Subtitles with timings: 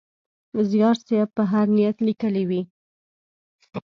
[0.69, 2.61] زیار صېب په هر نیت لیکلی وي.